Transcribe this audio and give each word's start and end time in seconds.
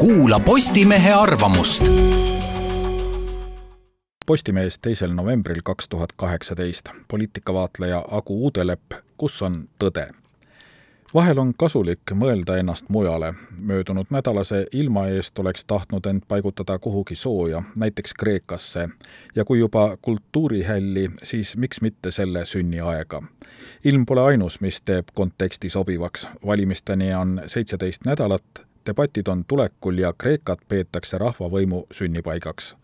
kuula 0.00 0.40
Postimehe 0.40 1.12
arvamust. 1.12 1.84
Postimees 4.26 4.78
teisel 4.78 5.12
novembril 5.12 5.60
kaks 5.64 5.88
tuhat 5.88 6.12
kaheksateist. 6.16 6.88
poliitikavaatleja 7.08 8.04
Agu 8.10 8.44
Uudelepp, 8.44 8.92
kus 9.16 9.42
on 9.42 9.68
tõde? 9.84 10.08
vahel 11.14 11.38
on 11.38 11.52
kasulik 11.56 12.12
mõelda 12.14 12.56
ennast 12.56 12.88
mujale. 12.88 13.34
möödunud 13.58 14.06
nädalase 14.10 14.66
ilma 14.72 15.06
eest 15.08 15.38
oleks 15.38 15.64
tahtnud 15.64 16.06
end 16.06 16.22
paigutada 16.28 16.78
kuhugi 16.78 17.14
sooja, 17.14 17.62
näiteks 17.76 18.14
Kreekasse. 18.14 18.88
ja 19.34 19.44
kui 19.44 19.58
juba 19.58 19.96
kultuurihälli, 20.02 21.10
siis 21.22 21.56
miks 21.56 21.80
mitte 21.80 22.10
selle 22.10 22.44
sünniaega. 22.44 23.22
ilm 23.84 24.06
pole 24.06 24.22
ainus, 24.22 24.60
mis 24.60 24.82
teeb 24.82 25.08
konteksti 25.14 25.70
sobivaks. 25.70 26.28
valimisteni 26.46 27.14
on 27.14 27.42
seitseteist 27.46 28.04
nädalat, 28.04 28.69
debatid 28.86 29.28
on 29.28 29.44
tulekul 29.48 29.98
ja 29.98 30.12
Kreekat 30.12 30.60
peetakse 30.68 31.18
rahvavõimu 31.18 31.86
sünnipaigaks. 31.92 32.74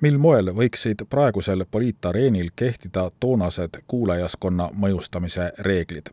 Mil 0.00 0.18
moel 0.18 0.50
võiksid 0.52 1.06
praegusel 1.10 1.64
poliitareenil 1.70 2.50
kehtida 2.56 3.10
toonased 3.20 3.78
kuulajaskonna 3.86 4.70
mõjustamise 4.72 5.52
reeglid? 5.58 6.10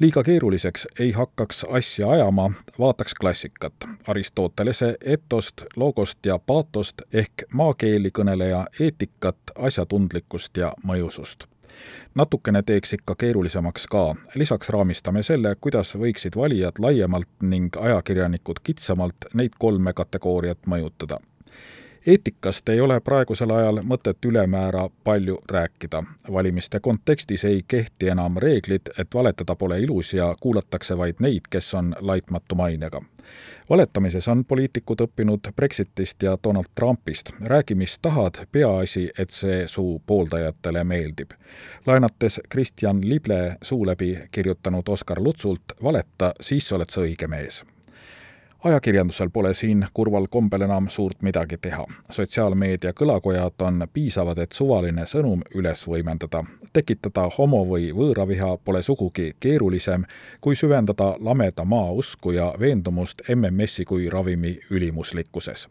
Liiga 0.00 0.22
keeruliseks 0.22 0.86
ei 1.00 1.12
hakkaks 1.12 1.64
asja 1.68 2.10
ajama, 2.10 2.50
vaataks 2.78 3.14
klassikat, 3.14 3.74
Aristotelese 4.06 4.94
etost, 5.00 5.62
logost 5.76 6.18
ja 6.26 6.38
paatost 6.38 7.02
ehk 7.12 7.44
maakeeli 7.52 8.10
kõneleja 8.18 8.66
eetikat, 8.80 9.36
asjatundlikkust 9.58 10.56
ja 10.56 10.72
mõjusust 10.84 11.50
natukene 12.14 12.62
teeks 12.62 12.92
ikka 12.98 13.14
keerulisemaks 13.14 13.86
ka, 13.86 14.04
lisaks 14.34 14.70
raamistame 14.70 15.22
selle, 15.22 15.54
kuidas 15.60 15.94
võiksid 15.96 16.36
valijad 16.36 16.78
laiemalt 16.78 17.30
ning 17.42 17.76
ajakirjanikud 17.76 18.62
kitsamalt 18.62 19.30
neid 19.34 19.58
kolme 19.58 19.92
kategooriat 19.92 20.66
mõjutada 20.66 21.20
eetikast 22.06 22.68
ei 22.68 22.80
ole 22.80 23.00
praegusel 23.00 23.50
ajal 23.50 23.82
mõtet 23.82 24.24
ülemäära 24.24 24.88
palju 25.04 25.38
rääkida. 25.48 26.02
valimiste 26.32 26.80
kontekstis 26.80 27.44
ei 27.44 27.64
kehti 27.68 28.08
enam 28.08 28.36
reeglid, 28.36 28.88
et 28.98 29.14
valetada 29.14 29.54
pole 29.54 29.80
ilus 29.80 30.14
ja 30.14 30.34
kuulatakse 30.40 30.98
vaid 30.98 31.14
neid, 31.18 31.40
kes 31.50 31.74
on 31.74 31.96
laitmatu 32.00 32.54
mainega. 32.54 33.02
valetamises 33.70 34.28
on 34.28 34.44
poliitikud 34.44 35.00
õppinud 35.00 35.52
Brexitist 35.56 36.22
ja 36.22 36.38
Donald 36.44 36.70
Trumpist. 36.74 37.30
räägi, 37.40 37.74
mis 37.74 37.98
tahad, 37.98 38.34
peaasi, 38.52 39.10
et 39.18 39.30
see 39.30 39.66
su 39.66 40.02
pooldajatele 40.06 40.84
meeldib. 40.84 41.30
laenates 41.86 42.40
Kristjan 42.48 43.08
Lible 43.08 43.56
suu 43.62 43.86
läbi 43.86 44.18
kirjutanud 44.30 44.88
Oskar 44.88 45.22
Lutsult, 45.22 45.62
valeta, 45.82 46.32
siis 46.40 46.72
oled 46.72 46.88
sa 46.88 47.00
õige 47.00 47.26
mees 47.26 47.64
ajakirjandusel 48.64 49.30
pole 49.32 49.54
siin 49.54 49.86
kurval 49.94 50.26
kombel 50.30 50.60
enam 50.60 50.88
suurt 50.88 51.22
midagi 51.22 51.56
teha. 51.56 51.86
sotsiaalmeedia 52.10 52.92
kõlakojad 52.92 53.62
on 53.62 53.86
piisavad, 53.92 54.38
et 54.38 54.52
suvaline 54.52 55.02
sõnum 55.02 55.42
üles 55.54 55.86
võimendada. 55.88 56.44
tekitada 56.72 57.30
homo- 57.38 57.66
või 57.66 57.92
võõraviha 57.92 58.58
pole 58.64 58.82
sugugi 58.82 59.32
keerulisem, 59.40 60.04
kui 60.40 60.56
süvendada 60.56 61.16
lameda 61.20 61.64
maa 61.64 61.90
usku 61.90 62.30
ja 62.30 62.54
veendumust 62.60 63.22
MMS-i 63.28 63.84
kui 63.84 64.10
ravimi 64.10 64.60
ülimuslikkuses 64.70 65.68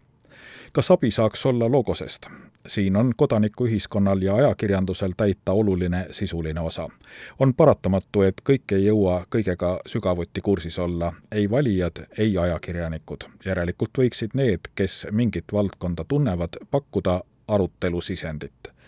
kas 0.74 0.92
abi 0.92 1.12
saaks 1.12 1.46
olla 1.46 1.72
logosest? 1.72 2.28
siin 2.68 2.96
on 2.96 3.14
kodanikuühiskonnal 3.18 4.22
ja 4.22 4.36
ajakirjandusel 4.36 5.12
täita 5.18 5.52
oluline 5.52 6.06
sisuline 6.12 6.60
osa. 6.60 6.90
on 7.40 7.54
paratamatu, 7.54 8.22
et 8.22 8.42
kõik 8.50 8.76
ei 8.76 8.86
jõua 8.86 9.26
kõigega 9.36 9.80
sügavuti 9.86 10.42
kursis 10.42 10.80
olla, 10.80 11.14
ei 11.32 11.50
valijad, 11.50 12.06
ei 12.18 12.38
ajakirjanikud. 12.38 13.24
järelikult 13.46 13.98
võiksid 13.98 14.30
need, 14.34 14.60
kes 14.76 15.08
mingit 15.12 15.54
valdkonda 15.54 16.04
tunnevad, 16.04 16.50
pakkuda 16.72 17.22
arutelusisendit 17.48 18.79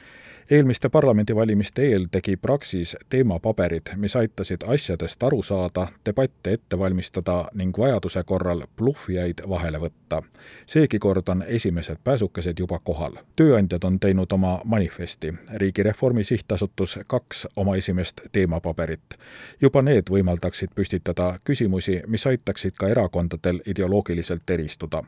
eelmiste 0.50 0.90
parlamendivalimiste 0.90 1.82
eel 1.82 2.08
tegi 2.12 2.38
Praxis 2.38 2.98
teemapaberid, 3.10 3.82
mis 3.96 4.16
aitasid 4.16 4.62
asjadest 4.68 5.24
aru 5.24 5.44
saada, 5.44 5.88
debatte 6.06 6.54
ette 6.54 6.80
valmistada 6.80 7.46
ning 7.54 7.78
vajaduse 7.78 8.24
korral 8.24 8.64
bluffijaid 8.78 9.44
vahele 9.50 9.78
võtta. 9.78 10.24
seegi 10.66 11.00
kord 11.00 11.28
on 11.28 11.44
esimesed 11.48 11.98
pääsukesed 12.04 12.60
juba 12.60 12.80
kohal. 12.80 13.14
tööandjad 13.36 13.84
on 13.84 14.00
teinud 14.00 14.32
oma 14.32 14.62
manifesti, 14.66 15.34
Riigireformi 15.54 16.24
Sihtasutus 16.24 17.00
kaks 17.08 17.48
oma 17.56 17.76
esimest 17.76 18.22
teemapaberit. 18.32 19.18
juba 19.62 19.82
need 19.82 20.10
võimaldaksid 20.10 20.70
püstitada 20.76 21.40
küsimusi, 21.44 22.02
mis 22.08 22.28
aitaksid 22.28 22.72
ka 22.72 22.88
erakondadel 22.88 23.62
ideoloogiliselt 23.66 24.50
eristuda. 24.50 25.04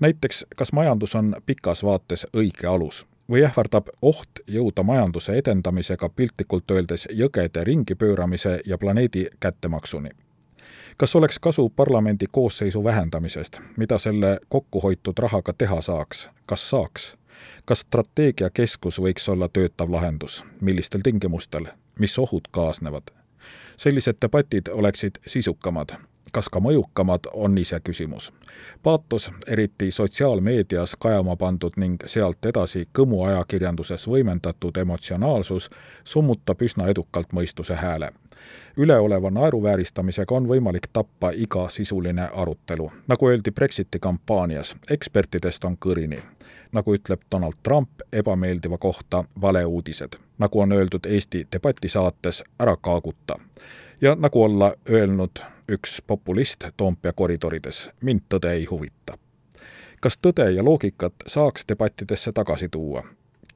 näiteks, 0.00 0.46
kas 0.56 0.72
majandus 0.72 1.14
on 1.14 1.36
pikas 1.46 1.84
vaates 1.84 2.26
õige 2.36 2.66
alus 2.66 3.06
või 3.30 3.44
ähvardab 3.44 3.88
oht 4.02 4.40
jõuda 4.46 4.82
majanduse 4.82 5.38
edendamisega 5.38 6.08
piltlikult 6.08 6.70
öeldes 6.70 7.08
jõgede 7.10 7.64
ringipööramise 7.64 8.60
ja 8.66 8.78
planeedi 8.78 9.26
kättemaksuni. 9.40 10.10
kas 10.96 11.16
oleks 11.16 11.38
kasu 11.38 11.68
parlamendi 11.68 12.26
koosseisu 12.30 12.84
vähendamisest, 12.84 13.58
mida 13.76 13.98
selle 13.98 14.38
kokkuhoitud 14.48 15.18
rahaga 15.18 15.52
teha 15.52 15.80
saaks, 15.80 16.28
kas 16.46 16.70
saaks? 16.70 17.16
kas 17.64 17.80
strateegiakeskus 17.80 19.00
võiks 19.00 19.28
olla 19.32 19.48
töötav 19.48 19.90
lahendus, 19.90 20.44
millistel 20.60 21.00
tingimustel, 21.00 21.66
mis 21.98 22.18
ohud 22.18 22.48
kaasnevad? 22.50 23.02
sellised 23.76 24.16
debatid 24.22 24.68
oleksid 24.68 25.18
sisukamad, 25.26 25.90
kas 26.34 26.50
ka 26.52 26.60
mõjukamad, 26.60 27.30
on 27.32 27.58
iseküsimus. 27.58 28.32
paatos, 28.82 29.30
eriti 29.46 29.90
sotsiaalmeedias 29.90 30.96
kajama 30.98 31.36
pandud 31.36 31.72
ning 31.76 32.02
sealt 32.06 32.44
edasi 32.46 32.88
Kõmu 32.98 33.24
ajakirjanduses 33.28 34.08
võimendatud 34.08 34.76
emotsionaalsus 34.76 35.70
summutab 36.04 36.62
üsna 36.62 36.88
edukalt 36.88 37.32
mõistuse 37.32 37.74
hääle 37.74 38.12
üleoleva 38.76 39.30
naeruvääristamisega 39.30 40.34
on 40.34 40.48
võimalik 40.48 40.88
tappa 40.92 41.30
iga 41.30 41.68
sisuline 41.68 42.28
arutelu. 42.34 42.90
nagu 43.06 43.28
öeldi 43.28 43.50
Brexiti 43.50 43.98
kampaanias, 43.98 44.76
ekspertidest 44.90 45.64
on 45.64 45.76
kõrini. 45.86 46.18
nagu 46.72 46.94
ütleb 46.94 47.20
Donald 47.30 47.54
Trump 47.62 47.90
ebameeldiva 48.12 48.78
kohta 48.78 49.24
valeuudised. 49.40 50.16
nagu 50.38 50.60
on 50.60 50.72
öeldud 50.72 51.06
Eesti 51.06 51.46
debatisaates 51.52 52.44
Ära 52.58 52.76
kaaguta. 52.76 53.38
ja 54.00 54.14
nagu 54.14 54.42
olla 54.42 54.72
öelnud 54.90 55.53
üks 55.68 56.02
populist 56.06 56.64
Toompea 56.76 57.12
koridorides, 57.12 57.90
mind 58.00 58.20
tõde 58.28 58.52
ei 58.52 58.64
huvita. 58.64 59.18
kas 60.00 60.18
tõde 60.18 60.50
ja 60.50 60.64
loogikat 60.64 61.14
saaks 61.26 61.64
debattidesse 61.68 62.32
tagasi 62.32 62.68
tuua? 62.68 63.04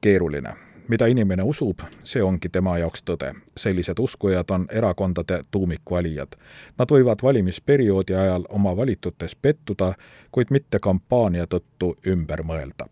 keeruline 0.01 0.53
mida 0.89 1.05
inimene 1.07 1.43
usub, 1.43 1.79
see 2.03 2.23
ongi 2.23 2.49
tema 2.49 2.77
jaoks 2.77 3.03
tõde. 3.05 3.33
sellised 3.57 3.99
uskujad 3.99 4.49
on 4.51 4.65
erakondade 4.71 5.43
tuumikvalijad. 5.51 6.35
Nad 6.77 6.91
võivad 6.91 7.23
valimisperioodi 7.23 8.15
ajal 8.15 8.45
oma 8.49 8.77
valitutes 8.77 9.35
pettuda, 9.35 9.93
kuid 10.31 10.47
mitte 10.49 10.79
kampaania 10.79 11.45
tõttu 11.45 11.95
ümber 12.07 12.43
mõelda 12.43 12.89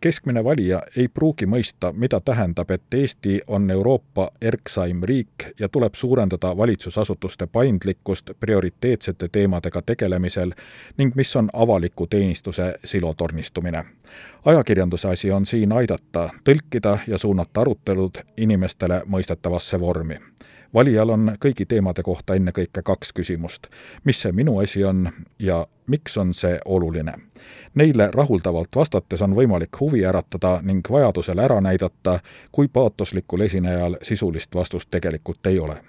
keskmine 0.00 0.44
valija 0.44 0.82
ei 0.96 1.08
pruugi 1.08 1.46
mõista, 1.46 1.92
mida 1.92 2.20
tähendab, 2.20 2.70
et 2.70 2.94
Eesti 2.94 3.40
on 3.46 3.70
Euroopa 3.70 4.30
erksaim 4.40 5.02
riik 5.02 5.46
ja 5.58 5.68
tuleb 5.68 5.94
suurendada 5.94 6.56
valitsusasutuste 6.56 7.46
paindlikkust 7.46 8.30
prioriteetsete 8.40 9.28
teemadega 9.28 9.82
tegelemisel 9.82 10.52
ning 10.96 11.14
mis 11.14 11.36
on 11.36 11.50
avaliku 11.52 12.06
teenistuse 12.06 12.74
silotornistumine. 12.84 13.84
ajakirjanduse 14.44 15.08
asi 15.08 15.30
on 15.30 15.46
siin 15.46 15.72
aidata, 15.72 16.30
tõlkida 16.44 16.98
ja 17.06 17.18
suunata 17.18 17.60
arutelud 17.60 18.18
inimestele 18.36 19.02
mõistetavasse 19.06 19.80
vormi 19.80 20.18
valijal 20.74 21.10
on 21.10 21.32
kõigi 21.44 21.66
teemade 21.66 22.02
kohta 22.02 22.34
ennekõike 22.34 22.82
kaks 22.82 23.12
küsimust. 23.12 23.66
mis 24.04 24.20
see 24.20 24.32
minu 24.32 24.58
asi 24.58 24.84
on 24.84 25.08
ja 25.38 25.66
miks 25.86 26.16
on 26.16 26.34
see 26.34 26.58
oluline? 26.64 27.12
Neile 27.74 28.10
rahuldavalt 28.14 28.76
vastates 28.76 29.22
on 29.22 29.34
võimalik 29.36 29.80
huvi 29.80 30.04
äratada 30.04 30.60
ning 30.62 30.90
vajadusel 30.90 31.38
ära 31.38 31.60
näidata, 31.60 32.18
kui 32.52 32.68
paatoslikul 32.68 33.40
esinejal 33.40 33.96
sisulist 34.02 34.54
vastust 34.54 34.90
tegelikult 34.90 35.46
ei 35.46 35.58
ole 35.58 35.76